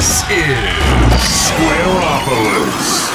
This 0.00 0.22
is 0.30 0.56
Squareopolis. 1.20 3.09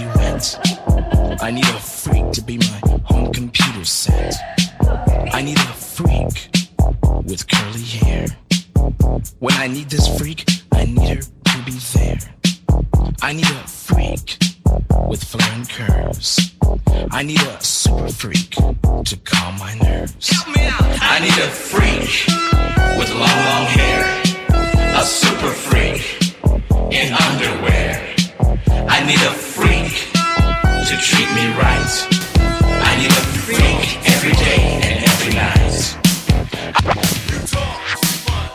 you. 0.00 0.08
I 1.40 1.50
need 1.50 1.64
a 1.64 1.78
freak 1.78 2.32
to 2.32 2.42
be 2.42 2.58
my 2.58 2.80
home 3.04 3.32
computer 3.32 3.84
set. 3.84 4.34
I 5.32 5.42
need 5.42 5.58
a 5.58 5.72
freak 5.72 6.50
with 7.24 7.46
curly 7.48 7.82
hair. 7.82 8.26
When 9.38 9.54
I 9.54 9.66
need 9.66 9.90
this 9.90 10.06
freak, 10.18 10.48
I 10.72 10.84
need 10.84 11.08
her 11.08 11.22
to 11.22 11.62
be 11.64 11.78
there. 11.94 12.18
I 13.22 13.32
need 13.32 13.46
a 13.46 13.66
freak 13.66 14.38
with 15.08 15.24
flaring 15.24 15.66
curves. 15.66 16.54
I 17.10 17.22
need 17.22 17.40
a 17.40 17.60
super 17.62 18.08
freak 18.08 18.50
to 18.50 19.16
calm 19.24 19.58
my 19.58 19.74
nerves. 19.74 20.28
Help 20.30 20.56
me 20.56 20.62
out. 20.66 20.98
I 21.00 21.18
need 21.20 21.38
a 21.38 21.50
freak 21.50 22.10
with 22.98 23.10
long, 23.14 23.38
long 23.50 23.66
hair. 23.66 24.22
A 25.00 25.04
super 25.04 25.50
freak 25.50 26.02
in 26.92 27.12
underwear. 27.14 28.17
I 28.90 29.04
need 29.04 29.20
a 29.20 29.30
freak 29.32 30.08
to 30.88 30.96
treat 30.96 31.28
me 31.36 31.44
right. 31.60 31.92
I 32.82 32.96
need 32.96 33.10
a 33.10 33.22
freak 33.44 33.98
every 34.08 34.32
day 34.32 34.80
and 34.82 35.04
every 35.04 35.34
night. 35.34 35.94
You 37.28 37.38
talk 37.46 37.80
too 38.00 38.16
much. 38.24 38.54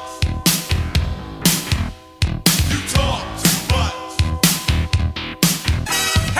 You 2.71 2.79
talk 2.89 3.23
too 3.43 3.59
much. 3.73 4.13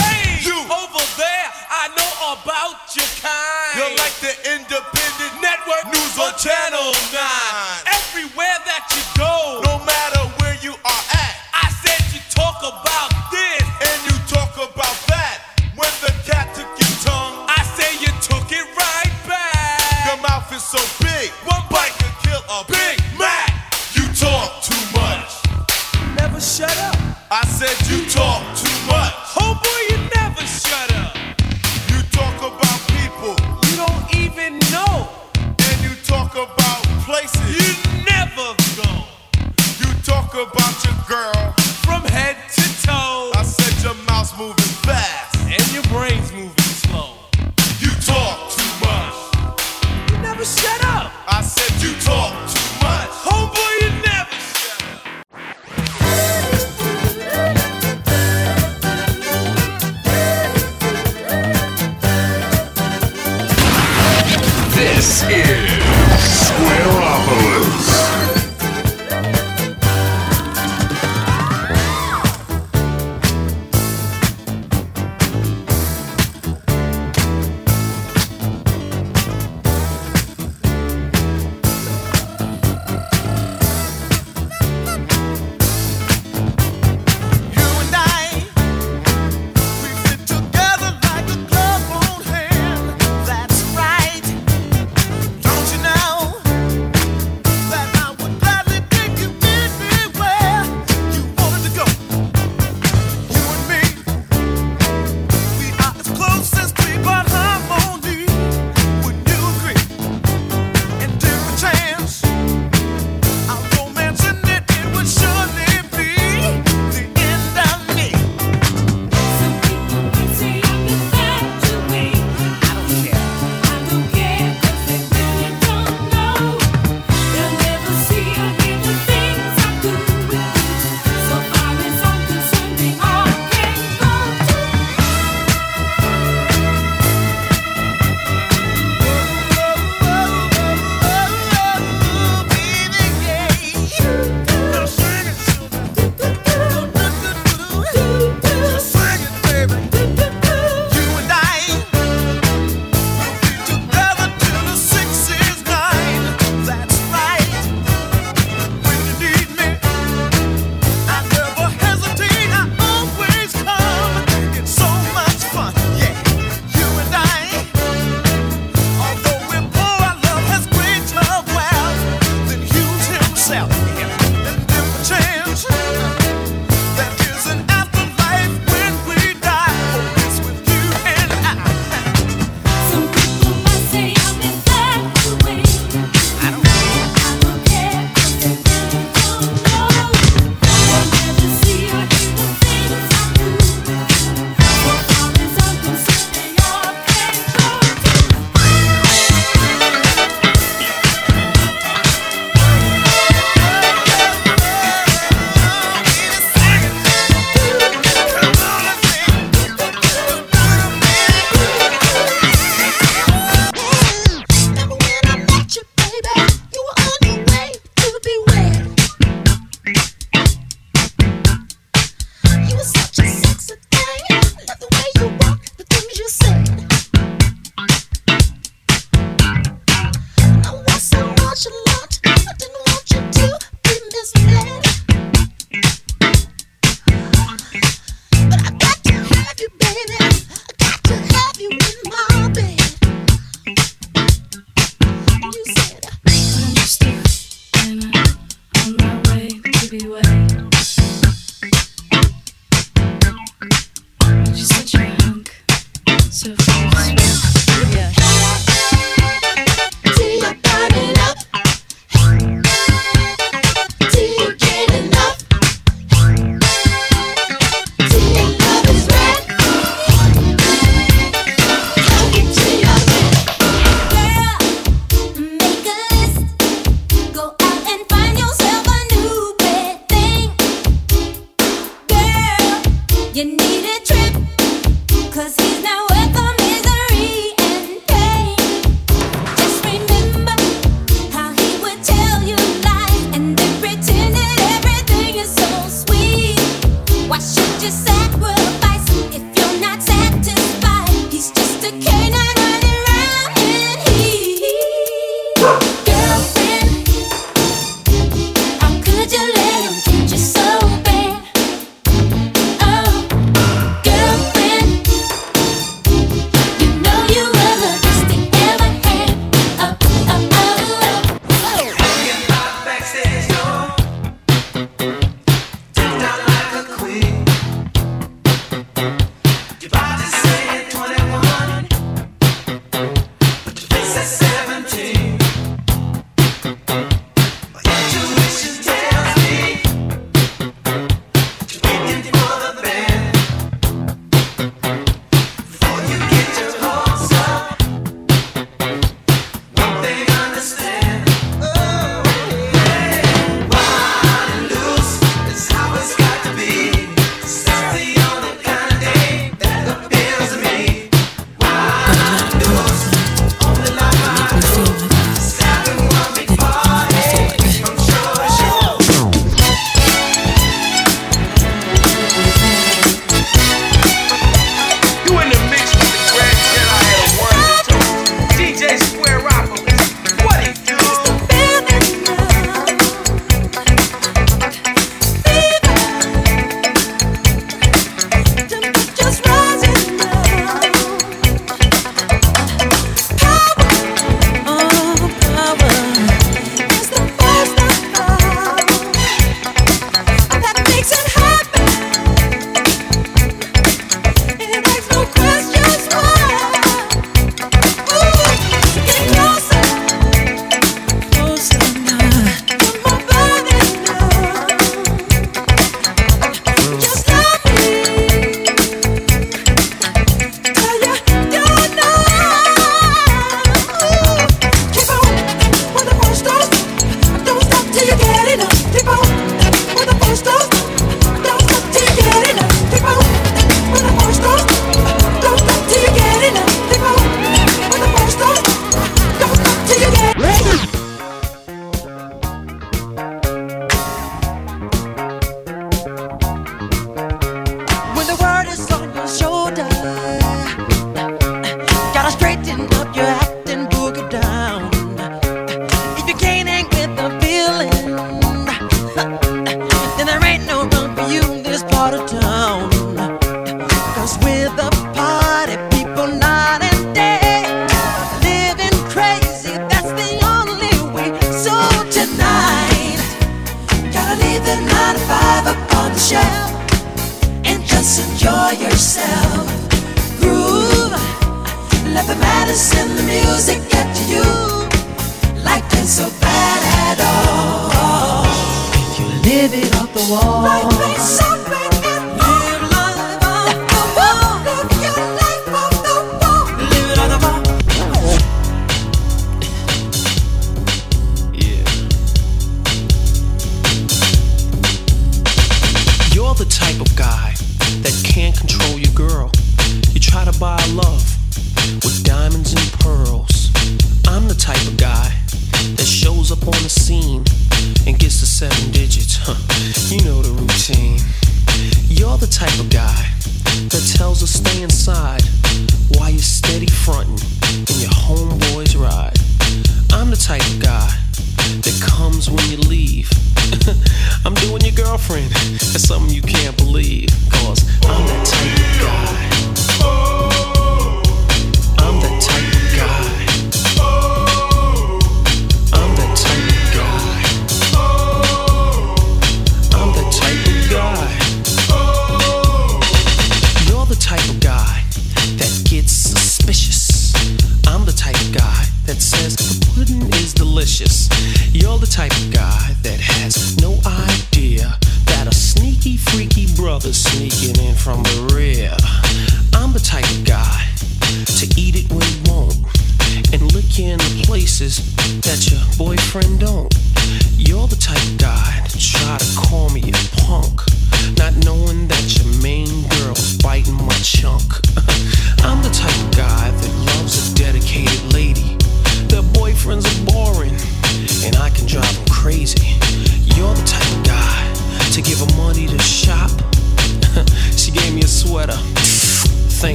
Hey, 0.00 0.40
you 0.40 0.56
over 0.56 1.04
there, 1.20 1.48
I 1.68 1.88
know 1.92 2.12
about 2.32 2.96
your 2.96 3.10
kind. 3.20 3.76
You're 3.76 3.96
like 4.00 4.16
the 4.24 4.34
independent 4.56 5.34
network 5.42 5.84
news 5.92 6.18
on 6.18 6.32
Channel 6.38 6.92
9. 7.12 7.71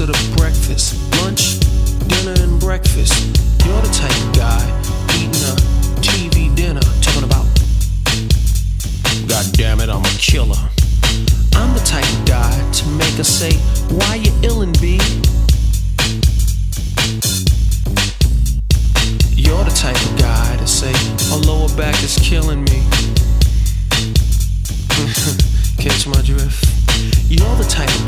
to 0.00 0.06
the 0.06 0.34
breakfast, 0.34 0.96
lunch, 1.20 1.60
dinner, 2.08 2.32
and 2.42 2.58
breakfast. 2.58 3.12
You're 3.66 3.82
the 3.82 3.92
type 3.92 4.16
of 4.24 4.32
guy 4.34 4.64
eating 5.12 5.44
a 5.44 5.54
TV 6.00 6.56
dinner, 6.56 6.80
talking 7.02 7.24
about, 7.24 7.44
God 9.28 9.44
damn 9.52 9.78
it, 9.80 9.90
I'm 9.90 10.00
a 10.00 10.16
killer. 10.16 10.56
I'm 11.52 11.74
the 11.74 11.84
type 11.84 12.08
of 12.16 12.24
guy 12.24 12.70
to 12.72 12.88
make 12.96 13.20
us 13.20 13.28
say, 13.28 13.52
Why 13.92 14.14
you 14.14 14.32
ill 14.42 14.62
and 14.62 14.72
be? 14.80 14.96
You're 19.36 19.64
the 19.64 19.76
type 19.76 20.00
of 20.00 20.18
guy 20.18 20.56
to 20.56 20.66
say, 20.66 20.94
My 21.28 21.36
lower 21.44 21.68
back 21.76 22.02
is 22.02 22.16
killing 22.22 22.64
me. 22.64 22.80
Catch 25.76 26.06
my 26.06 26.22
drift. 26.22 26.64
You're 27.28 27.56
the 27.56 27.68
type 27.68 27.99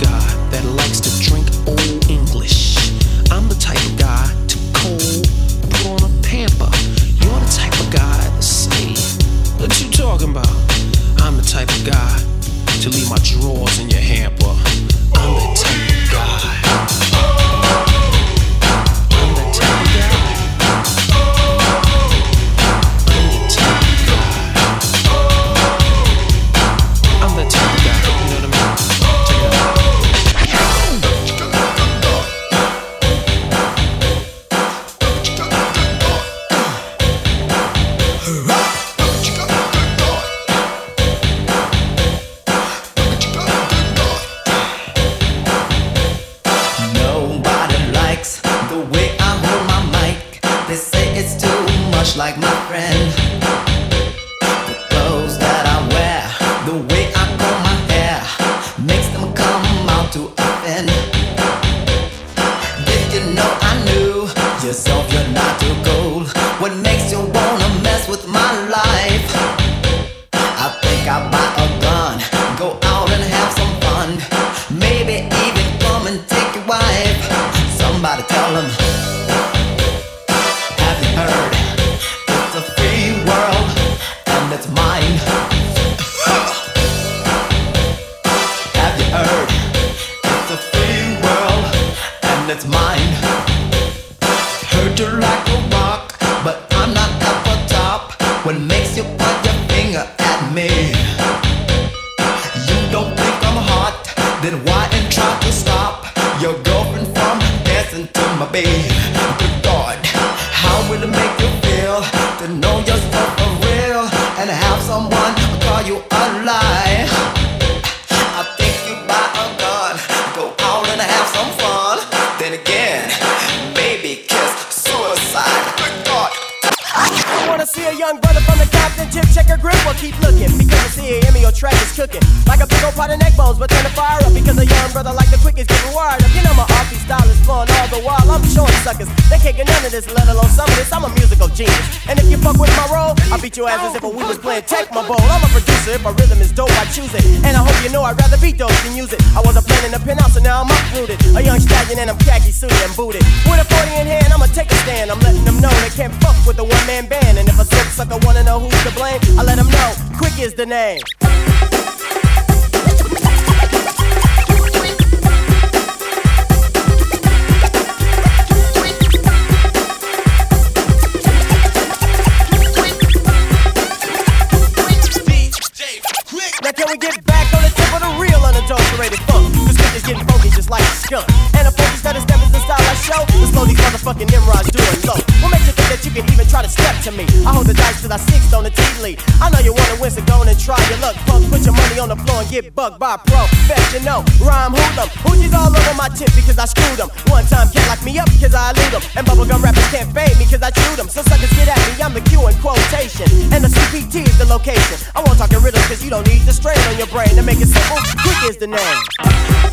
rappers 199.63 199.87
can't 199.89 200.11
fade 200.13 200.37
me 200.39 200.45
cause 200.45 200.61
I 200.61 200.71
chewed 200.71 200.99
them. 200.99 201.09
So 201.09 201.23
suckers 201.23 201.51
get 201.55 201.69
at 201.71 201.79
me, 201.87 202.03
I'm 202.03 202.13
the 202.13 202.21
Q 202.21 202.49
in 202.49 202.55
quotation. 202.59 203.31
And 203.55 203.63
the 203.63 203.71
CPT 203.71 204.27
is 204.27 204.37
the 204.37 204.45
location. 204.45 204.99
I 205.15 205.23
won't 205.23 205.39
talk 205.39 205.53
in 205.53 205.63
riddles 205.63 205.87
cause 205.87 206.03
you 206.03 206.11
don't 206.11 206.27
need 206.27 206.43
the 206.43 206.53
strain 206.53 206.79
on 206.91 206.99
your 206.99 207.09
brain. 207.09 207.31
To 207.39 207.43
make 207.43 207.61
it 207.63 207.71
simple, 207.71 207.97
Quik 208.21 208.51
is 208.51 208.57
the 208.59 208.67
name. 208.67 209.72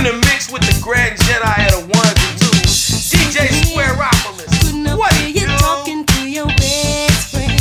in 0.00 0.06
the 0.06 0.12
mix 0.26 0.50
with 0.50 0.62
the 0.62 0.80
Grand 0.80 1.18
Jedi 1.18 1.44
at 1.44 1.74
a 1.74 1.80
one 1.80 2.08
and 2.08 2.38
two. 2.40 2.48
DJ 3.12 3.48
Squareopolis. 3.68 4.48
What 4.96 5.12
are 5.12 5.28
you 5.28 5.46
talking 5.58 6.06
to 6.06 6.20
your 6.28 6.46
best 6.46 7.34
friend? 7.34 7.60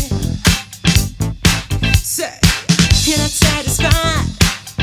Say, 1.98 2.40
you're 3.04 3.20
not 3.20 3.30
satisfied. 3.30 4.26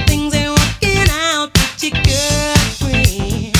Things 0.06 0.34
ain't 0.34 0.52
working 0.52 1.08
out 1.08 1.48
with 1.54 1.82
your 1.82 1.96
girlfriend. 2.04 3.56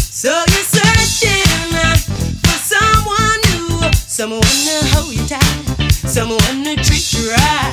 So 0.00 0.28
you're 0.52 0.68
searching 0.76 1.72
uh, 1.72 1.96
for 2.44 2.58
someone 2.60 3.40
new, 3.48 3.92
someone 3.96 4.42
to 4.42 4.76
hold 4.92 5.14
you 5.14 5.24
tight, 5.26 5.90
someone 5.90 6.64
to 6.64 6.76
treat 6.84 7.12
you 7.14 7.30
right. 7.32 7.71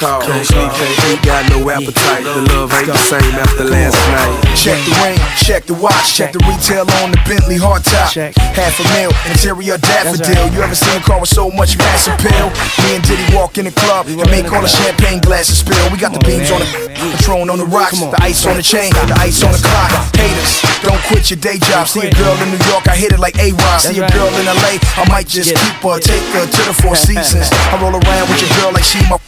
Call. 0.00 0.24
Can't 0.24 0.46
sleep, 0.48 0.72
can't 0.72 0.96
eat, 1.12 1.20
got 1.20 1.44
no 1.52 1.60
appetite. 1.68 2.24
The 2.24 2.40
love 2.56 2.72
ain't 2.72 2.88
the 2.88 2.96
same 2.96 3.36
after 3.36 3.68
last 3.68 4.00
night. 4.08 4.32
Check 4.56 4.80
the 4.88 4.96
ring, 5.04 5.20
check 5.36 5.62
the 5.68 5.76
watch, 5.76 6.16
check 6.16 6.32
the 6.32 6.40
retail 6.48 6.88
on 7.04 7.12
the 7.12 7.20
Bentley 7.28 7.60
hardtop. 7.60 8.08
Half 8.56 8.80
a 8.80 8.84
mil, 8.96 9.12
interior 9.28 9.76
daffodil. 9.76 10.48
You 10.56 10.64
ever 10.64 10.74
seen 10.74 10.96
a 10.96 11.04
car 11.04 11.20
with 11.20 11.28
so 11.28 11.52
much 11.52 11.76
mass 11.76 12.08
appeal? 12.08 12.48
Me 12.80 12.96
and 12.96 13.04
Diddy 13.04 13.28
walk 13.36 13.60
in 13.60 13.68
the 13.68 13.76
club 13.76 14.08
and 14.08 14.24
make 14.32 14.48
all 14.48 14.64
the 14.64 14.72
champagne 14.72 15.20
glasses 15.20 15.60
spill. 15.60 15.84
We 15.92 16.00
got 16.00 16.16
the 16.16 16.24
beams 16.24 16.48
on 16.50 16.64
the 16.64 16.68
Patron 16.96 17.52
on 17.52 17.60
the 17.60 17.68
rocks, 17.68 18.00
the 18.00 18.16
ice 18.24 18.48
on 18.48 18.56
the 18.56 18.64
chain, 18.64 18.88
the 18.96 19.16
ice 19.20 19.44
on 19.44 19.52
the 19.52 19.60
clock. 19.60 19.92
Haters, 20.16 20.64
don't 20.80 21.00
quit 21.12 21.28
your 21.28 21.38
day 21.44 21.60
job. 21.60 21.84
See 21.86 22.00
a 22.00 22.12
girl 22.16 22.32
in 22.40 22.48
New 22.48 22.62
York, 22.72 22.88
I 22.88 22.96
hit 22.96 23.12
it 23.12 23.20
like 23.20 23.36
A-Rod. 23.36 23.80
See 23.84 24.00
a 24.00 24.08
girl 24.08 24.32
in 24.40 24.48
LA, 24.48 24.80
I 24.96 25.04
might 25.12 25.28
just 25.28 25.52
keep 25.52 25.76
her, 25.84 26.00
take 26.00 26.24
her 26.32 26.48
to 26.48 26.62
the 26.64 26.74
Four 26.80 26.96
Seasons. 27.08 27.52
I 27.52 27.76
roll 27.76 27.92
around 27.92 28.26
with 28.32 28.40
your 28.40 28.52
girl 28.56 28.72
like 28.72 28.84
she 28.84 28.98
my. 29.12 29.20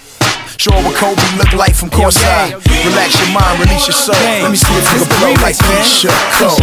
Show 0.63 0.71
her 0.71 0.85
what 0.87 0.95
Kobe 0.95 1.21
look 1.39 1.53
like 1.55 1.75
from 1.75 1.91
courtside. 1.91 2.55
Relax 2.87 3.19
your 3.19 3.35
mind, 3.35 3.59
release 3.59 3.89
your 3.89 3.99
soul. 3.99 4.15
Let 4.15 4.49
me 4.49 4.57
see 4.57 4.73
if 4.79 4.95
you 4.95 4.99
can 5.01 5.09
blow 5.19 5.35
like 5.43 5.57
Keyshia 5.57 6.15
Cole. 6.39 6.57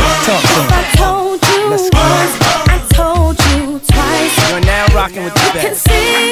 I 0.72 0.88
told 0.96 1.44
you 1.44 1.70
once, 1.70 1.92
I 1.92 2.80
told 2.94 3.38
you 3.52 3.78
twice. 3.80 4.52
You're 4.52 4.62
now 4.62 4.88
rocking 4.96 5.26
with 5.26 5.34
the 5.34 5.42
You 5.48 5.76
best. 5.76 6.29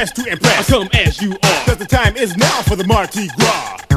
Dressed 0.00 0.16
to 0.16 0.32
impress. 0.32 0.72
Or 0.72 0.80
come 0.80 0.88
as 0.94 1.20
you 1.20 1.32
are. 1.32 1.64
Cause 1.66 1.76
the 1.76 1.84
time 1.84 2.16
is 2.16 2.36
now 2.36 2.62
for 2.62 2.76
the 2.76 2.86
Mardi 2.86 3.28
Gras. 3.36 3.89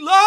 Bang 0.00 0.21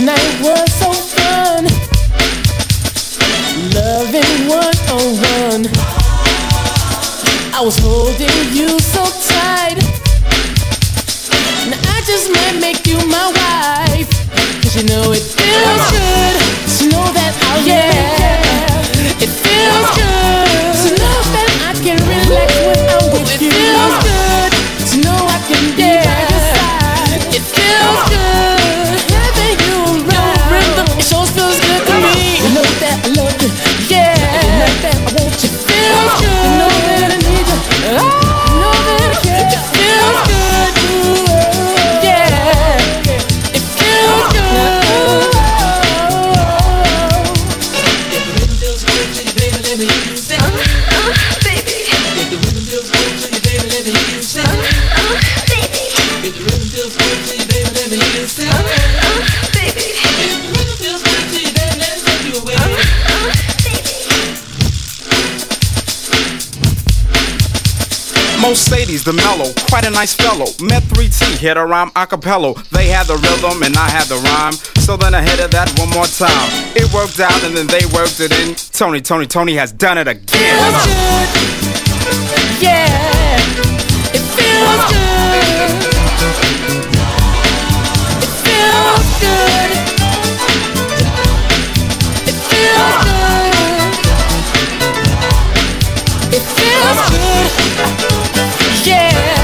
night 0.00 0.42
fellow. 70.26 70.50
Met 70.60 70.82
3T, 70.90 71.38
hit 71.38 71.56
a 71.56 71.64
rhyme 71.64 71.90
a 71.94 72.06
cappella. 72.06 72.54
They 72.72 72.88
had 72.88 73.06
the 73.06 73.14
rhythm 73.14 73.62
and 73.62 73.76
I 73.76 73.88
had 73.88 74.06
the 74.08 74.16
rhyme. 74.16 74.54
So 74.82 74.96
then 74.96 75.14
I 75.14 75.22
hit 75.22 75.38
it 75.38 75.52
that 75.52 75.70
one 75.78 75.90
more 75.90 76.06
time. 76.06 76.48
It 76.74 76.92
worked 76.92 77.20
out 77.20 77.44
and 77.44 77.56
then 77.56 77.68
they 77.68 77.86
worked 77.94 78.18
it 78.18 78.32
in. 78.42 78.56
Tony, 78.72 79.00
Tony, 79.00 79.26
Tony 79.26 79.54
has 79.54 79.70
done 79.72 79.98
it 79.98 80.08
again. 80.08 80.26
Yeah, 82.58 83.38
it 84.16 84.24
feels 84.34 84.82
good. 84.90 85.70
It 88.18 88.30
feels 88.42 89.06
good. 89.22 89.70
It 92.26 92.36
feels 92.50 92.96
good. 93.06 93.54
It 96.34 96.42
feels 96.56 96.98
good. 97.14 97.46
Yeah, 98.86 99.35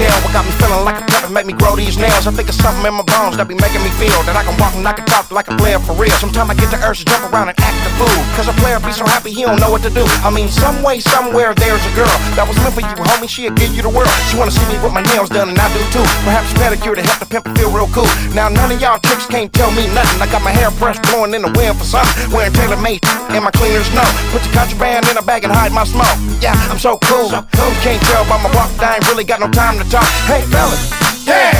Tell. 0.00 0.16
What 0.24 0.32
got 0.32 0.46
me 0.48 0.52
feeling 0.56 0.80
like 0.80 0.96
a 0.96 1.04
puppet 1.04 1.30
make 1.30 1.44
me 1.44 1.52
grow 1.52 1.76
these 1.76 1.98
nails. 2.00 2.24
I 2.26 2.32
think 2.32 2.48
it's 2.48 2.56
something 2.56 2.88
in 2.88 2.94
my 2.96 3.04
bones 3.04 3.36
that 3.36 3.44
be 3.44 3.54
making 3.54 3.84
me 3.84 3.92
feel 4.00 4.16
that 4.24 4.32
I 4.32 4.48
can 4.48 4.56
walk 4.56 4.72
and 4.72 4.88
I 4.88 4.96
can 4.96 5.04
talk 5.04 5.28
like 5.28 5.52
a 5.52 5.56
player 5.60 5.76
for 5.76 5.92
real. 5.92 6.16
Sometimes 6.16 6.48
I 6.48 6.54
get 6.56 6.72
the 6.72 6.80
urge 6.80 7.04
to 7.04 7.04
jump 7.04 7.28
around 7.28 7.52
and 7.52 7.60
act 7.60 7.79
fool. 8.00 8.20
Cause 8.32 8.48
a 8.48 8.56
player 8.56 8.80
be 8.80 8.92
so 8.96 9.04
happy 9.04 9.28
he 9.28 9.44
don't 9.44 9.60
know 9.60 9.68
what 9.68 9.84
to 9.84 9.92
do. 9.92 10.00
I 10.24 10.32
mean, 10.32 10.48
some 10.48 10.80
way, 10.80 11.00
somewhere, 11.04 11.52
there's 11.52 11.84
a 11.84 11.92
girl 11.92 12.16
that 12.40 12.48
was 12.48 12.56
meant 12.64 12.72
for 12.72 12.80
you, 12.80 12.96
homie. 12.96 13.28
She'll 13.28 13.52
give 13.52 13.76
you 13.76 13.84
the 13.84 13.92
world. 13.92 14.08
She 14.32 14.40
wanna 14.40 14.56
see 14.56 14.64
me 14.72 14.80
with 14.80 14.96
my 14.96 15.04
nails 15.12 15.28
done, 15.28 15.52
and 15.52 15.58
I 15.60 15.68
do 15.76 15.84
too. 15.92 16.06
Perhaps 16.24 16.56
pedicure 16.56 16.96
to 16.96 17.04
help 17.04 17.20
the 17.20 17.28
pimp 17.28 17.44
feel 17.52 17.68
real 17.68 17.90
cool. 17.92 18.08
Now, 18.32 18.48
none 18.48 18.72
of 18.72 18.80
y'all 18.80 18.96
chicks 19.04 19.28
can't 19.28 19.52
tell 19.52 19.68
me 19.76 19.84
nothing. 19.92 20.16
I 20.24 20.26
got 20.32 20.40
my 20.40 20.54
hair 20.54 20.72
pressed, 20.80 21.04
blowing 21.12 21.36
in 21.36 21.44
the 21.44 21.52
wind 21.52 21.76
for 21.76 21.84
something. 21.84 22.32
Wearing 22.32 22.56
tailor 22.56 22.80
made 22.80 23.04
and 23.36 23.44
my 23.44 23.52
cleaners 23.52 23.88
know. 23.92 24.06
Put 24.32 24.40
your 24.48 24.54
contraband 24.56 25.04
in 25.12 25.20
a 25.20 25.22
bag 25.22 25.44
and 25.44 25.52
hide 25.52 25.72
my 25.72 25.84
smoke. 25.84 26.16
Yeah, 26.40 26.56
I'm 26.72 26.80
so 26.80 26.96
cool. 27.04 27.28
You 27.28 27.76
can't 27.84 28.00
tell 28.08 28.24
by 28.24 28.40
my 28.40 28.50
walk, 28.56 28.72
I 28.80 28.96
ain't 28.96 29.06
really 29.08 29.24
got 29.24 29.40
no 29.40 29.48
time 29.52 29.76
to 29.76 29.84
talk. 29.92 30.08
Hey, 30.24 30.40
fellas, 30.48 30.80
yeah, 31.28 31.52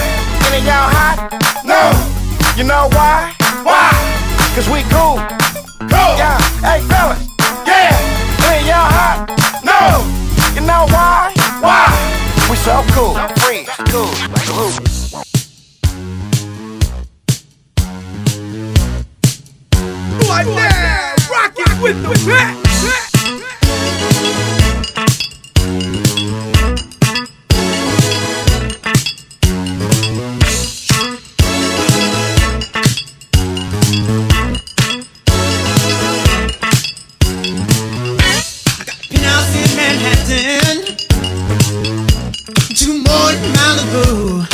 any 0.48 0.64
of 0.64 0.66
y'all 0.66 0.88
hot? 0.88 1.18
No. 1.64 1.80
You 2.56 2.64
know 2.64 2.88
why? 2.92 3.34
Why? 3.62 3.92
Cause 4.54 4.68
we 4.68 4.82
cool. 4.90 5.39
Yeah, 5.90 6.38
hey, 6.60 6.80
fellas, 6.88 7.28
yeah, 7.66 8.50
any 8.50 8.68
y'all 8.68 8.90
hot? 8.90 9.26
No. 9.64 9.80
You 10.54 10.66
know 10.66 10.86
why? 10.88 11.32
Why? 11.60 11.86
We 12.48 12.56
so 12.56 12.82
cool. 12.92 13.14
Free, 13.40 13.64
cool, 13.90 14.10
cool. 14.46 14.70
Like 20.28 20.46
that, 20.46 21.28
rock 21.30 21.54
it 21.56 21.82
with 21.82 22.02
the 22.02 22.26
back. 22.26 23.09
Malibu. 43.56 44.46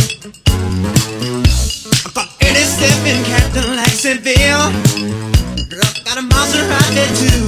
I 2.05 2.11
caught 2.15 2.31
87 2.41 3.25
Captain 3.25 3.79
and 3.79 4.21
Ville. 4.21 4.71
Got 6.05 6.19
a 6.19 6.23
Maserati 6.23 7.07
too. 7.19 7.46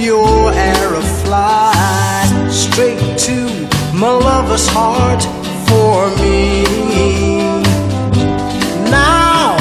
Your 0.00 0.50
arrow 0.52 1.02
fly 1.22 1.74
straight 2.50 3.18
to 3.18 3.36
my 3.92 4.08
lover's 4.08 4.66
heart 4.68 5.22
for 5.68 6.08
me. 6.16 6.64
Now, 8.88 9.56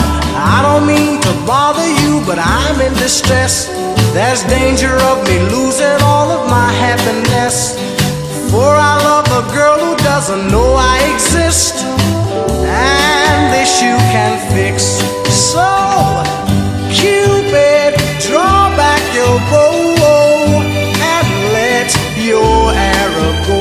I 0.56 0.60
don't 0.64 0.88
mean 0.88 1.20
to 1.22 1.34
bother 1.46 1.86
you, 2.02 2.24
but 2.26 2.40
I'm 2.40 2.80
in 2.80 2.94
distress. 2.94 3.68
There's 4.14 4.44
danger 4.46 4.96
of 5.12 5.28
me 5.28 5.40
losing 5.52 6.00
all 6.02 6.32
of 6.32 6.50
my 6.50 6.72
happiness. 6.72 7.76
For 8.50 8.72
I 8.92 8.96
love 9.04 9.28
a 9.42 9.44
girl 9.54 9.78
who 9.78 9.98
doesn't 9.98 10.48
know 10.48 10.74
I 10.74 10.98
exist. 11.14 11.76
And 12.64 13.54
this 13.54 13.82
you 13.82 13.96
can 14.16 14.40
fix. 14.56 15.04
So, 15.52 15.68
Cupid, 16.96 18.00
draw 18.26 18.72
back 18.80 19.04
your 19.14 19.38
bow 19.52 20.09
your 22.30 22.72
arrow 22.72 23.34
go 23.50 23.60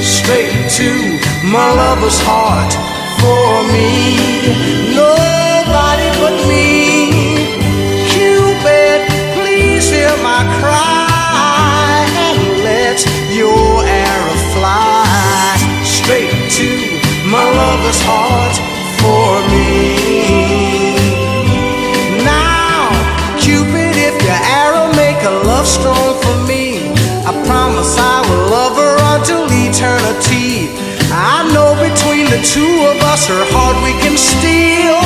straight 0.00 0.70
to 0.78 0.88
my 1.44 1.68
lover's 1.80 2.18
heart 2.24 2.72
for 3.20 3.52
me. 3.68 4.16
Nobody 4.96 6.08
but 6.20 6.36
me. 6.48 6.64
Cupid, 8.12 9.00
please 9.36 9.90
hear 9.90 10.14
my 10.22 10.40
cry 10.60 12.08
and 12.28 12.40
let 12.64 12.98
your 13.40 13.84
arrow 13.84 14.38
fly 14.56 15.60
straight 15.84 16.32
to 16.56 16.68
my 17.28 17.44
lover's 17.60 18.00
heart 18.08 18.56
for 19.00 19.32
me. 19.52 19.68
Now, 22.24 22.40
two 32.44 32.86
of 32.88 32.96
us 33.04 33.26
her 33.28 33.44
heart 33.52 33.76
we 33.84 33.92
can 34.00 34.16
steal. 34.16 35.00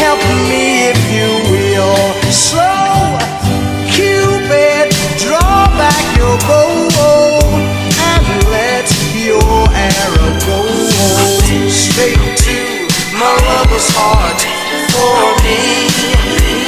Help 0.00 0.20
me 0.48 0.88
if 0.88 0.98
you 1.12 1.28
will. 1.52 1.96
So, 2.32 2.64
Cupid, 3.92 4.88
draw 5.20 5.68
back 5.76 6.04
your 6.16 6.36
bow 6.48 7.38
and 8.08 8.24
let 8.48 8.88
your 9.12 9.68
arrow 9.76 10.32
go 10.48 10.64
straight 11.68 12.16
to 12.48 12.58
my 13.20 13.32
lover's 13.52 13.88
heart 13.92 14.40
for 14.90 15.36
me. 15.44 15.92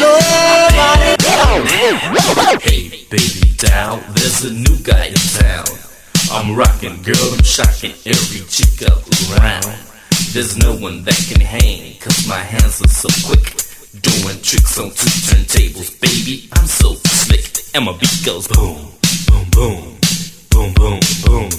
Nobody. 0.01 1.17
Hey, 2.61 2.83
baby 3.11 3.55
doll, 3.57 4.01
there's 4.13 4.45
a 4.45 4.53
new 4.53 4.77
guy 4.83 5.07
in 5.07 5.15
town. 5.15 5.65
I'm 6.35 6.57
rocking, 6.57 7.01
girl, 7.03 7.33
I'm 7.33 7.45
shocking 7.45 7.93
every 8.05 8.41
chick 8.49 8.83
around. 9.39 9.71
There's 10.33 10.59
no 10.59 10.75
one 10.75 11.05
that 11.05 11.17
can 11.29 11.41
hang, 11.41 11.97
cause 12.01 12.27
my 12.27 12.39
hands 12.39 12.83
are 12.83 12.89
so 12.89 13.09
quick. 13.25 13.55
Doing 14.03 14.43
tricks 14.43 14.77
on 14.81 14.91
two 14.91 15.15
turntables, 15.31 15.95
baby, 16.01 16.49
I'm 16.53 16.67
so 16.67 16.95
slick. 16.95 17.47
And 17.77 17.85
my 17.85 17.93
beat 17.93 18.23
goes 18.27 18.49
boom, 18.49 18.91
boom, 19.29 19.47
boom, 19.51 19.99
boom, 20.51 20.75
boom, 20.75 21.01
boom, 21.25 21.51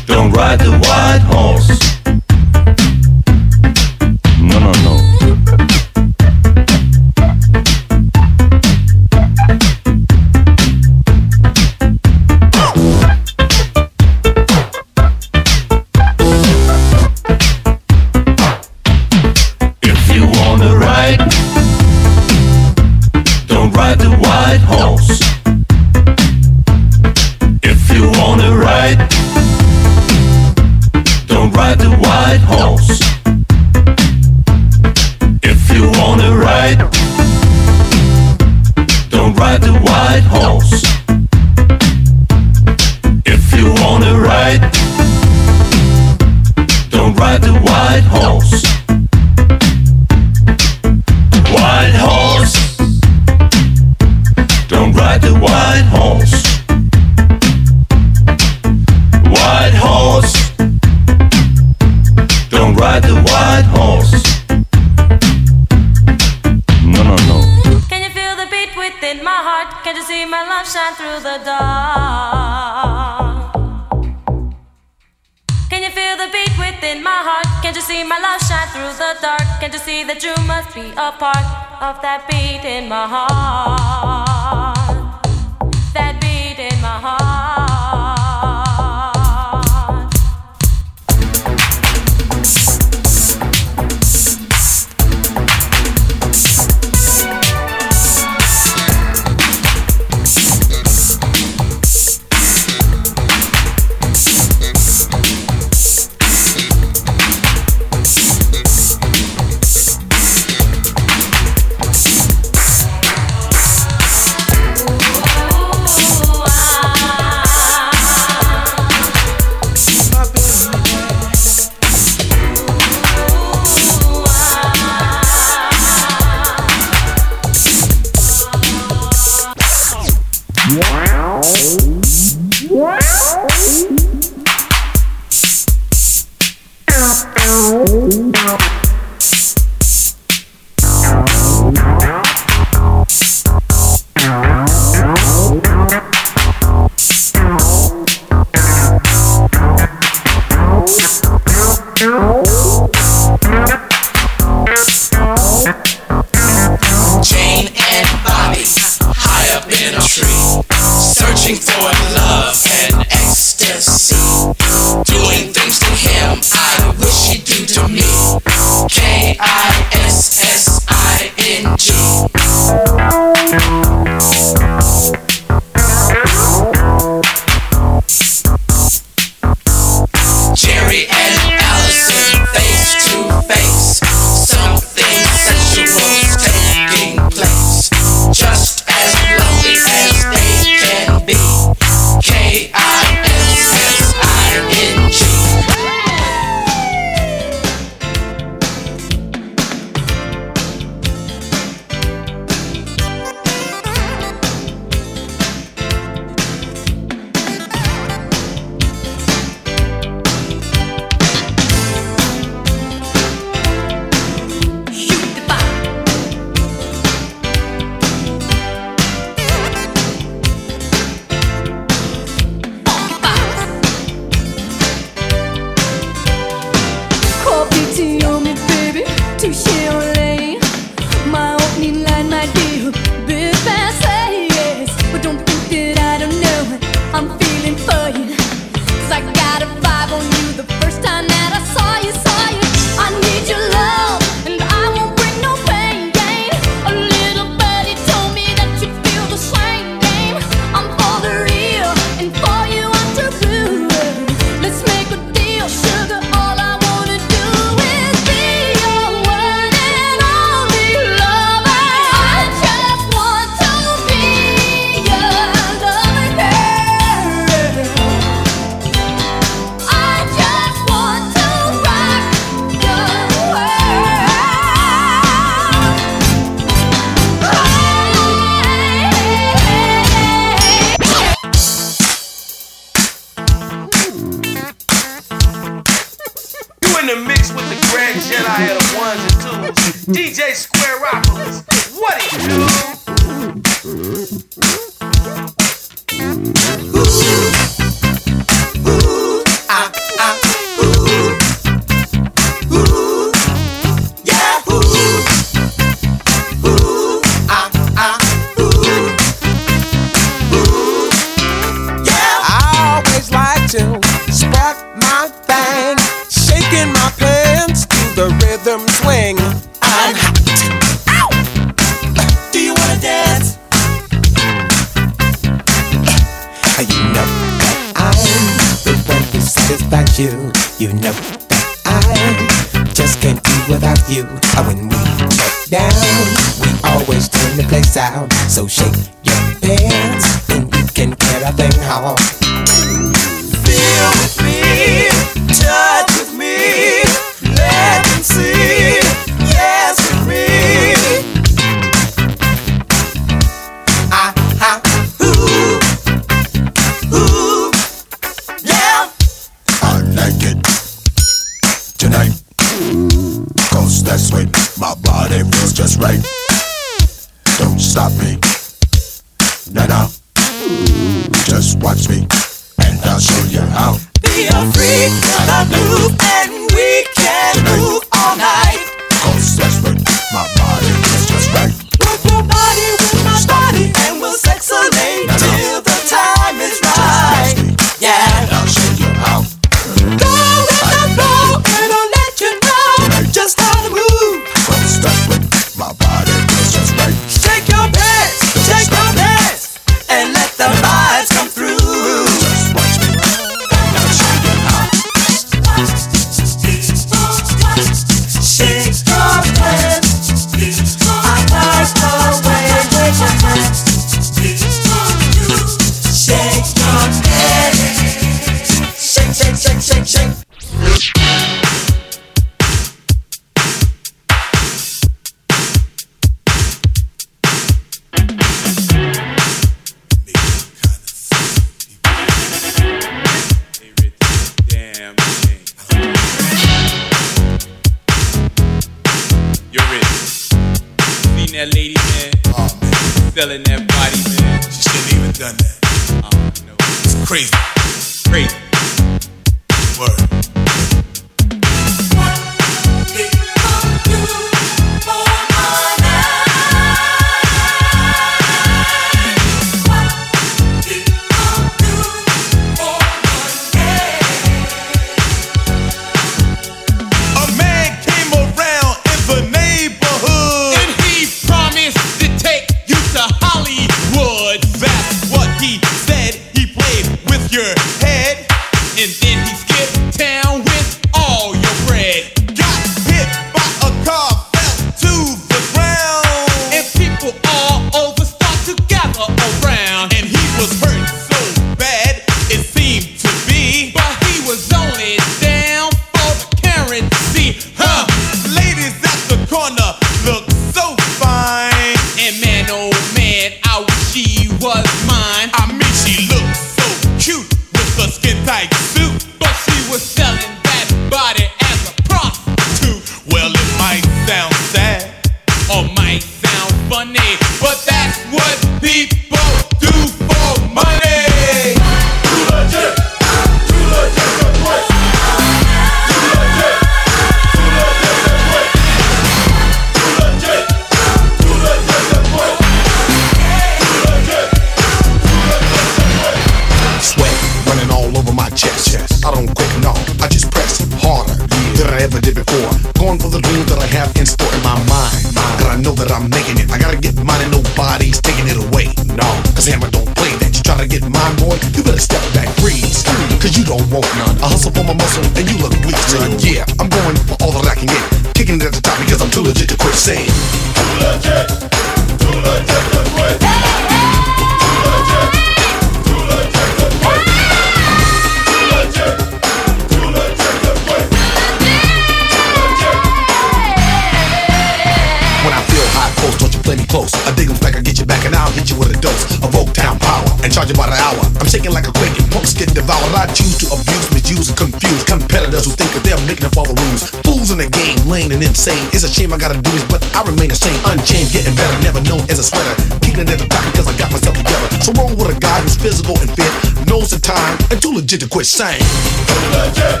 same. 588.64 588.88
It's 588.96 589.04
a 589.04 589.12
shame 589.12 589.30
I 589.34 589.36
gotta 589.36 589.60
do 589.60 589.70
this, 589.72 589.84
but 589.84 590.00
I 590.16 590.24
remain 590.24 590.48
the 590.48 590.56
same. 590.56 590.80
Unchained, 590.88 591.28
getting 591.30 591.54
better, 591.54 591.76
never 591.84 592.00
known 592.08 592.24
as 592.32 592.38
a 592.38 592.42
sweater. 592.42 592.74
Keeping 593.04 593.28
at 593.28 593.36
the 593.36 593.46
back 593.46 593.64
because 593.70 593.86
I 593.86 593.92
got 593.98 594.10
myself 594.10 594.34
together. 594.36 594.68
So 594.80 594.92
roll 594.96 595.12
with 595.12 595.36
a 595.36 595.38
guy 595.38 595.60
who's 595.60 595.76
physical 595.76 596.16
and 596.16 596.32
fit, 596.32 596.48
knows 596.88 597.10
the 597.10 597.20
time, 597.20 597.58
and 597.70 597.76
too 597.82 597.92
legit 597.92 598.20
to 598.20 598.28
quit 598.28 598.46
saying. 598.46 598.80
Too 598.80 599.44
legit, 599.52 600.00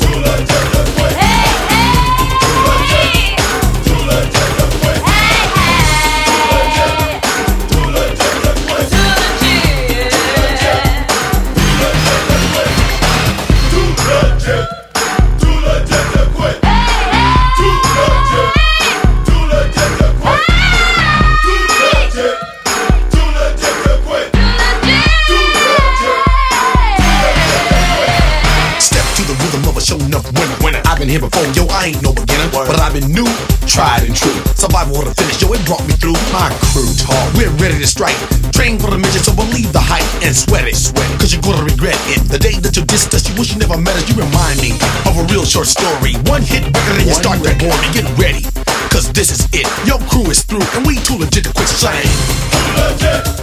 too 0.00 0.16
legit 0.24 0.64
to 0.72 0.82
quit. 0.96 1.12
Hey! 1.20 1.61
to 35.00 35.12
finish. 35.16 35.40
Yo, 35.40 35.48
it 35.56 35.64
brought 35.64 35.80
me 35.88 35.96
through. 35.96 36.18
My 36.28 36.52
crew 36.68 36.84
talk—we're 37.00 37.54
ready 37.56 37.80
to 37.80 37.86
strike. 37.88 38.18
Train 38.52 38.76
for 38.76 38.92
the 38.92 39.00
mission, 39.00 39.24
so 39.24 39.32
believe 39.32 39.72
the 39.72 39.80
hype 39.80 40.04
and 40.20 40.36
sweat 40.36 40.68
it. 40.68 40.76
Sweat. 40.76 41.08
Cause 41.16 41.32
you're 41.32 41.40
gonna 41.40 41.64
regret 41.64 41.96
it. 42.12 42.20
The 42.28 42.38
day 42.38 42.60
that 42.60 42.76
you 42.76 42.84
dissed 42.84 43.16
us, 43.16 43.24
you 43.24 43.34
wish 43.40 43.56
you 43.56 43.58
never 43.58 43.80
met 43.80 43.96
us. 43.96 44.04
You 44.12 44.20
remind 44.20 44.60
me 44.60 44.76
of 45.08 45.16
a 45.16 45.24
real 45.32 45.48
short 45.48 45.66
story. 45.66 46.20
One 46.28 46.42
hit 46.44 46.68
record 46.68 47.00
and 47.00 47.08
you 47.08 47.16
start 47.16 47.40
that 47.48 47.56
boring. 47.56 47.92
Get 47.96 48.04
ready, 48.20 48.44
cause 48.92 49.08
this 49.16 49.32
is 49.32 49.48
it. 49.56 49.64
Your 49.88 49.98
crew 50.12 50.28
is 50.28 50.44
through, 50.44 50.66
and 50.76 50.84
we 50.84 51.00
too 51.00 51.16
legit 51.16 51.48
to 51.48 51.52
quit 51.56 51.72
saying. 51.72 52.12
Legit. 52.76 53.41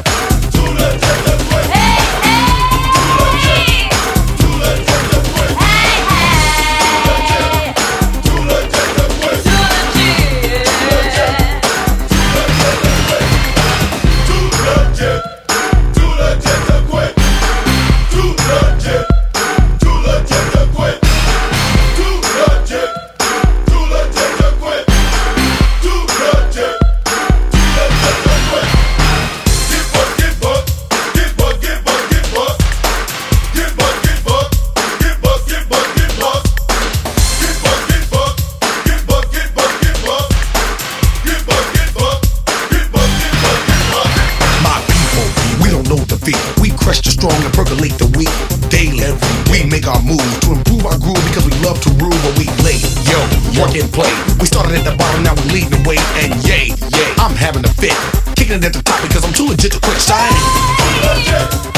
having 57.39 57.63
a 57.63 57.69
fit. 57.69 57.95
Kicking 58.35 58.57
it 58.57 58.65
at 58.65 58.73
the 58.73 58.83
top 58.83 59.01
because 59.01 59.23
I'm 59.23 59.33
too 59.33 59.47
legit 59.47 59.71
to 59.71 59.79
quit 59.79 59.97
shining. 59.99 61.68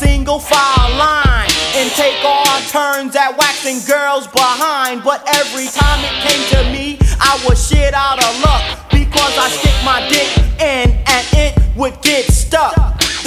single 0.00 0.38
file 0.38 0.96
line 0.96 1.50
and 1.76 1.90
take 1.90 2.16
our 2.24 2.60
turns 2.72 3.14
at 3.14 3.36
waxing 3.36 3.84
girls 3.84 4.26
behind. 4.28 5.04
But 5.04 5.20
every 5.36 5.68
time 5.68 6.00
it 6.00 6.16
came 6.24 6.42
to 6.56 6.60
me, 6.72 6.96
I 7.20 7.36
was 7.46 7.60
shit 7.68 7.92
out 7.92 8.16
of 8.16 8.32
luck 8.40 8.64
because 8.90 9.34
I 9.36 9.48
stick 9.52 9.76
my 9.84 10.00
dick 10.08 10.30
in 10.56 10.88
and 11.04 11.24
it 11.36 11.52
would 11.76 12.00
get 12.00 12.24
stuck. 12.32 12.74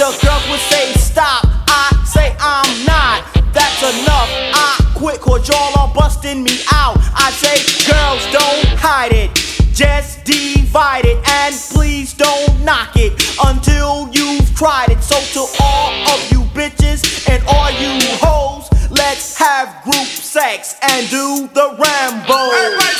The 0.02 0.10
girls 0.18 0.44
would 0.50 0.64
say 0.66 0.92
stop, 0.98 1.46
I 1.70 1.94
say 2.04 2.34
I'm 2.40 2.66
not. 2.84 3.22
That's 3.54 3.82
enough. 3.94 4.30
I 4.58 4.74
quit 4.96 5.20
cause 5.20 5.46
y'all 5.46 5.78
are 5.78 5.94
busting 5.94 6.42
me 6.42 6.58
out. 6.72 6.98
I 7.14 7.30
say 7.30 7.54
girls 7.86 8.22
don't 8.34 8.66
hide 8.82 9.12
it, 9.12 9.30
just 9.72 10.24
divide 10.24 11.04
it 11.04 11.22
and 11.28 11.54
please 11.70 12.14
don't 12.14 12.64
knock 12.64 12.96
it 12.96 13.14
until 13.46 14.10
you've 14.10 14.52
tried 14.56 14.90
it. 14.90 15.00
So 15.04 15.14
to 15.38 15.62
all 15.62 16.03
and 20.82 21.10
do 21.10 21.48
the 21.52 21.66
Rambo. 21.76 22.93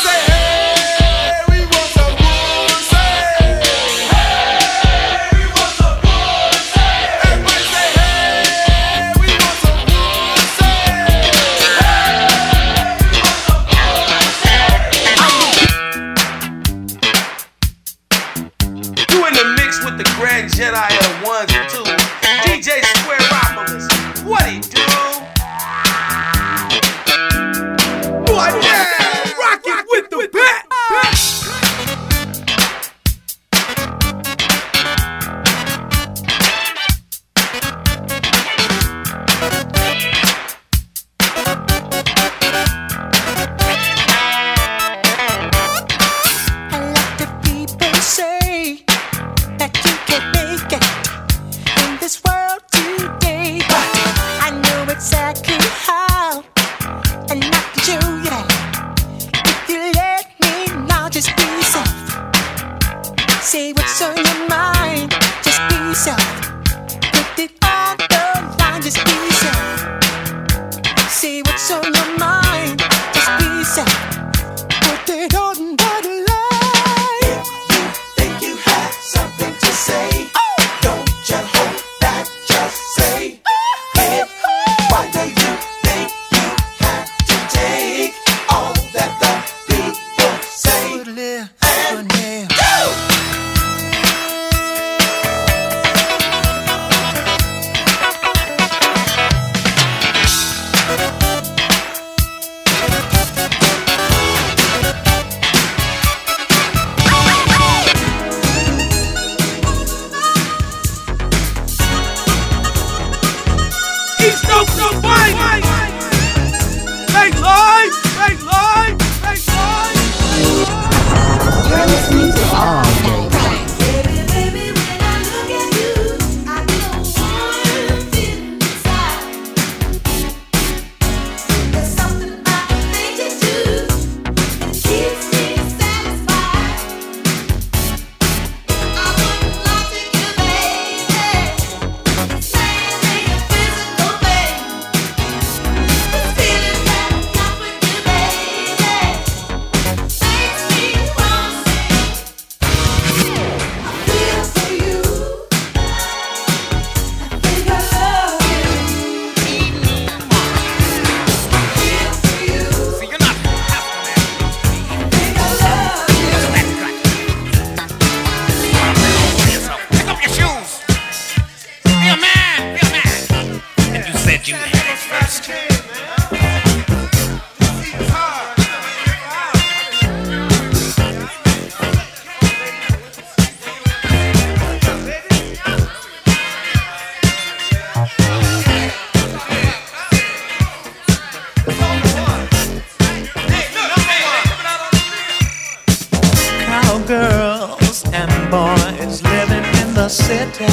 city 200.08 200.64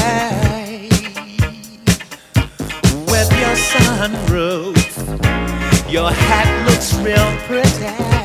with 3.08 3.32
your 3.40 3.56
sunroof. 3.56 4.76
Your 5.90 6.12
hat 6.12 6.68
looks 6.68 6.94
real 6.96 7.38
pretty. 7.48 8.21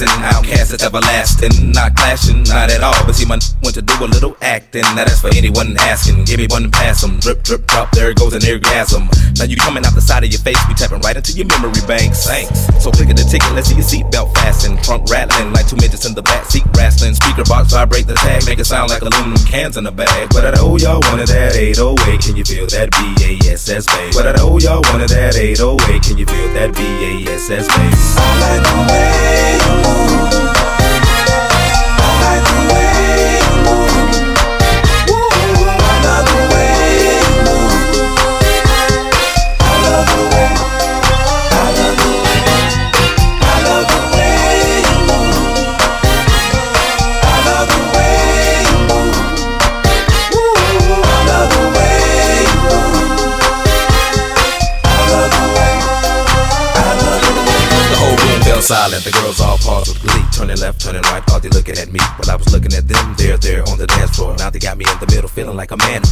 Never 0.00 0.12
relaxing. 0.20 0.37
OutKast 0.68 0.74
is 0.74 0.82
everlasting, 0.82 1.72
not 1.72 1.94
clashing, 1.96 2.42
not 2.44 2.70
at 2.70 2.82
all. 2.82 2.94
But 3.06 3.14
see, 3.14 3.24
my 3.24 3.38
want 3.62 3.74
to 3.74 3.82
do 3.82 3.94
a 4.04 4.06
little 4.06 4.36
acting. 4.42 4.82
Now 4.82 5.04
that's 5.04 5.20
for 5.20 5.28
anyone 5.34 5.76
asking. 5.78 6.24
Give 6.24 6.38
me 6.38 6.46
one 6.48 6.70
pass 6.70 7.02
'em. 7.02 7.18
Drip, 7.20 7.42
drip, 7.42 7.66
drop, 7.66 7.90
there 7.92 8.12
goes 8.14 8.34
an 8.34 8.44
orgasm. 8.44 9.08
Now 9.38 9.44
you 9.44 9.56
coming 9.56 9.84
out 9.86 9.94
the 9.94 10.00
side 10.00 10.24
of 10.24 10.30
your 10.30 10.40
face, 10.40 10.58
we 10.68 10.74
tapping 10.74 11.00
right 11.00 11.16
into 11.16 11.32
your 11.32 11.46
memory 11.46 11.80
bank. 11.86 12.14
Thanks. 12.14 12.66
So 12.82 12.90
click 12.90 13.08
at 13.08 13.16
the 13.16 13.24
ticket, 13.24 13.52
let's 13.54 13.68
see 13.68 13.76
your 13.76 13.84
seatbelt 13.84 14.34
fasten. 14.36 14.76
Trunk 14.82 15.08
rattling 15.10 15.52
like 15.52 15.68
two 15.68 15.76
midgets 15.76 16.04
in 16.04 16.14
the 16.14 16.22
back 16.22 16.44
seat 16.50 16.64
wrestling. 16.76 17.14
Speaker 17.14 17.44
box 17.44 17.72
vibrate 17.72 18.06
the 18.06 18.14
tag, 18.14 18.44
make 18.46 18.58
it 18.58 18.66
sound 18.66 18.90
like 18.90 19.02
aluminum 19.02 19.42
cans 19.46 19.76
in 19.76 19.86
a 19.86 19.92
bag. 19.92 20.28
But 20.30 20.44
I 20.44 20.50
know 20.52 20.76
y'all 20.76 21.00
wanted 21.08 21.28
that 21.28 21.56
808. 21.56 22.20
Can 22.20 22.36
you 22.36 22.44
feel 22.44 22.66
that 22.66 22.90
BASS 22.90 23.86
bass? 23.86 24.16
But 24.16 24.26
I 24.26 24.32
know 24.36 24.58
y'all 24.58 24.82
wanted 24.92 25.08
that 25.10 25.36
808. 25.36 26.02
Can 26.02 26.18
you 26.18 26.26
feel 26.26 26.48
that 26.54 26.72
BASS 26.74 27.48
bass? 27.48 28.16
I 28.18 28.28
like 28.42 28.62
the 28.68 28.76
way 28.92 30.52
you 30.52 30.57
silent. 58.68 59.02
The 59.02 59.12
girls 59.12 59.40
all 59.40 59.56
paused 59.56 59.88
with 59.88 60.02
glee. 60.02 60.22
Turning 60.30 60.58
left, 60.58 60.78
turning 60.82 61.00
right. 61.08 61.24
Thought 61.24 61.42
they 61.42 61.48
looking 61.48 61.78
at 61.78 61.90
me. 61.90 62.00
But 62.18 62.28
I 62.28 62.36
was 62.36 62.52
looking 62.52 62.74
at 62.74 62.86
them. 62.86 63.14
They're 63.16 63.38
there 63.38 63.64
on 63.64 63.78
the 63.78 63.86
dance 63.86 64.16
floor. 64.16 64.36
Now 64.36 64.50
they 64.50 64.58
got 64.58 64.76
me 64.76 64.84
in 64.84 64.98
the 65.00 65.06
middle, 65.06 65.28
feeling 65.28 65.56
like 65.56 65.70
a 65.70 65.78
man. 65.78 66.02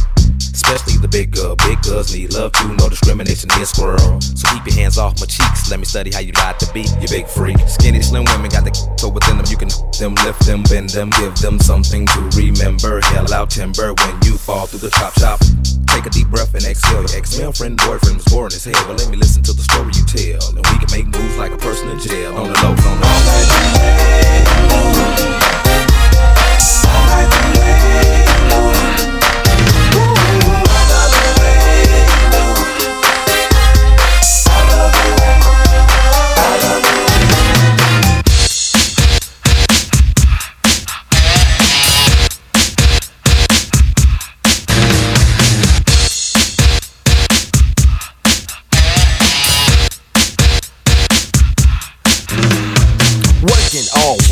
Especially 0.57 0.97
the 0.97 1.07
big 1.07 1.29
girl. 1.29 1.55
Big 1.69 1.79
girls 1.85 2.09
need 2.09 2.33
love 2.33 2.51
too, 2.53 2.73
no 2.81 2.89
discrimination 2.89 3.47
is 3.61 3.69
squirrel. 3.69 4.19
So 4.19 4.49
keep 4.49 4.65
your 4.65 4.73
hands 4.73 4.97
off 4.97 5.13
my 5.21 5.29
cheeks. 5.29 5.69
Let 5.69 5.77
me 5.79 5.85
study 5.85 6.09
how 6.09 6.19
you 6.19 6.33
ride 6.33 6.59
the 6.59 6.65
beat, 6.73 6.89
you 6.97 7.07
big 7.07 7.27
freak. 7.29 7.61
Skinny, 7.69 8.01
slim 8.01 8.25
women 8.25 8.49
got 8.49 8.65
the 8.65 8.73
so 8.97 9.07
within 9.07 9.37
them. 9.37 9.45
You 9.45 9.55
can 9.55 9.69
them, 10.01 10.17
lift 10.25 10.41
them, 10.49 10.65
bend 10.65 10.89
them, 10.89 11.13
give 11.21 11.37
them 11.37 11.59
something 11.61 12.09
to 12.09 12.19
remember. 12.33 13.05
Hell 13.13 13.31
out 13.31 13.53
timber 13.53 13.93
when 13.93 14.17
you 14.25 14.33
fall 14.35 14.65
through 14.65 14.81
the 14.81 14.89
chop 14.97 15.13
shop. 15.21 15.39
Take 15.93 16.09
a 16.09 16.09
deep 16.09 16.27
breath 16.33 16.53
and 16.57 16.65
exhale. 16.65 17.05
Your 17.05 17.15
ex-male 17.15 17.53
friend, 17.53 17.77
boyfriend 17.77 18.17
was 18.17 18.25
boring 18.25 18.57
as 18.57 18.65
hell. 18.65 18.81
But 18.89 18.97
let 18.97 19.13
me 19.13 19.17
listen 19.17 19.43
to 19.43 19.53
the 19.53 19.61
story 19.61 19.93
you 19.93 20.05
tell. 20.09 20.41
And 20.57 20.65
we 20.73 20.75
can 20.81 20.89
make 20.89 21.05
moves 21.05 21.37
like 21.37 21.53
a 21.53 21.61
person 21.61 21.87
in 21.93 22.01
jail. 22.01 22.33
On 22.33 22.49
the 22.49 22.57
low, 22.65 22.73
on 22.73 22.97
the 22.97 23.05
Working 27.17 28.16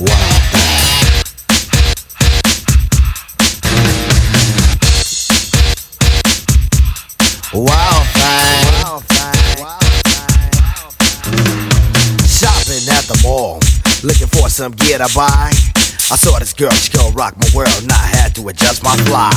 Wild 0.00 0.10
thing. 0.52 0.78
Wild 7.52 8.06
thing. 8.14 8.62
Shopping 12.28 12.88
at 12.88 13.04
the 13.08 13.20
mall, 13.24 13.58
looking 14.04 14.28
for 14.28 14.48
some 14.48 14.70
gear 14.70 14.98
to 14.98 15.08
buy. 15.16 15.52
I 16.10 16.16
saw 16.16 16.38
this 16.38 16.54
girl, 16.54 16.72
she 16.72 16.90
gon' 16.96 17.12
rock 17.12 17.36
my 17.36 17.44
world, 17.54 17.84
and 17.84 17.92
I 17.92 18.00
had 18.00 18.34
to 18.36 18.48
adjust 18.48 18.82
my 18.82 18.96
fly. 19.04 19.28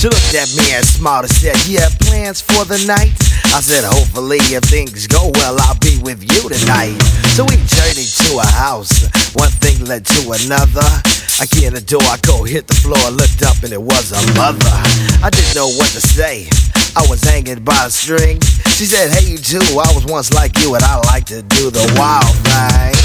She 0.00 0.08
looked 0.08 0.32
at 0.32 0.48
me 0.56 0.72
and 0.72 0.80
smiled 0.80 1.28
and 1.28 1.32
said, 1.32 1.60
You 1.68 1.76
have 1.84 1.92
plans 2.00 2.40
for 2.40 2.64
the 2.64 2.80
night? 2.88 3.12
I 3.52 3.60
said, 3.60 3.84
Hopefully, 3.84 4.40
if 4.48 4.64
things 4.64 5.06
go 5.06 5.28
well, 5.34 5.60
I'll 5.60 5.76
be 5.76 6.00
with 6.00 6.24
you 6.24 6.48
tonight. 6.48 6.96
So 7.36 7.44
we 7.44 7.60
journeyed 7.68 8.08
to 8.24 8.40
a 8.40 8.48
house, 8.48 9.12
one 9.36 9.52
thing 9.60 9.84
led 9.84 10.06
to 10.08 10.32
another. 10.40 10.88
I 11.36 11.44
get 11.52 11.76
the 11.76 11.84
door, 11.84 12.00
I 12.08 12.16
go 12.24 12.44
hit 12.44 12.66
the 12.66 12.80
floor, 12.80 13.12
looked 13.12 13.44
up, 13.44 13.60
and 13.60 13.76
it 13.76 13.82
was 13.82 14.08
a 14.16 14.22
mother. 14.40 14.72
I 15.20 15.28
didn't 15.28 15.52
know 15.52 15.68
what 15.68 15.92
to 15.92 16.00
say. 16.00 16.48
I 16.96 17.04
was 17.12 17.20
hanging 17.28 17.60
by 17.60 17.76
a 17.84 17.90
string. 17.90 18.40
She 18.72 18.88
said, 18.88 19.12
Hey, 19.12 19.28
you 19.28 19.36
too, 19.36 19.60
I 19.76 19.92
was 19.92 20.08
once 20.08 20.32
like 20.32 20.56
you, 20.64 20.76
and 20.76 20.84
I 20.84 20.96
like 21.12 21.28
to 21.28 21.44
do 21.44 21.68
the 21.68 21.84
wild 21.92 22.32
thing. 22.40 22.96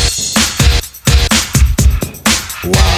Wild 2.64 2.91